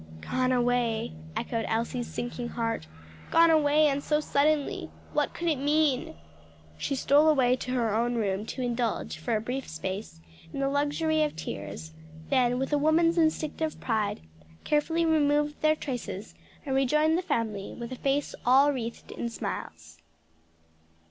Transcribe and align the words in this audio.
"Gone 0.21 0.51
away," 0.51 1.11
echoed 1.37 1.67
Elsie's 1.69 2.07
sinking 2.07 2.47
heart. 2.49 2.87
"Gone 3.29 3.51
away, 3.51 3.85
and 3.87 4.03
so 4.03 4.19
suddenly! 4.19 4.89
what 5.13 5.35
could 5.35 5.47
it 5.47 5.59
mean?" 5.59 6.15
She 6.75 6.95
stole 6.95 7.29
away 7.29 7.55
to 7.57 7.71
her 7.73 7.93
own 7.93 8.15
room 8.15 8.47
to 8.47 8.63
indulge, 8.63 9.17
for 9.19 9.35
a 9.35 9.39
brief 9.39 9.67
space, 9.67 10.19
in 10.51 10.59
the 10.59 10.69
luxury 10.69 11.21
of 11.21 11.35
tears, 11.35 11.93
then, 12.31 12.57
with 12.57 12.73
a 12.73 12.79
woman's 12.79 13.19
instinctive 13.19 13.79
pride, 13.79 14.21
carefully 14.63 15.05
removed 15.05 15.61
their 15.61 15.75
traces, 15.75 16.33
and 16.65 16.73
rejoined 16.73 17.15
the 17.15 17.21
family 17.21 17.75
with 17.79 17.91
a 17.91 17.95
face 17.95 18.33
all 18.43 18.71
wreathed 18.73 19.11
in 19.11 19.29
smiles. 19.29 19.99